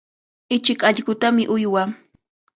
[0.55, 1.87] Ichik allqutami uywaa.